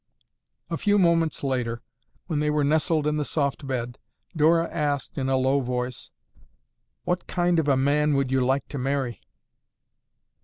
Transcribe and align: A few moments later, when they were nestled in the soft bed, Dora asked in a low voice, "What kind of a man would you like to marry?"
A 0.71 0.77
few 0.79 0.97
moments 0.97 1.43
later, 1.43 1.83
when 2.25 2.39
they 2.39 2.49
were 2.49 2.63
nestled 2.63 3.05
in 3.05 3.17
the 3.17 3.23
soft 3.23 3.67
bed, 3.67 3.99
Dora 4.35 4.67
asked 4.71 5.15
in 5.15 5.29
a 5.29 5.37
low 5.37 5.59
voice, 5.59 6.11
"What 7.03 7.27
kind 7.27 7.59
of 7.59 7.67
a 7.67 7.77
man 7.77 8.15
would 8.15 8.31
you 8.31 8.41
like 8.41 8.67
to 8.69 8.79
marry?" 8.79 9.21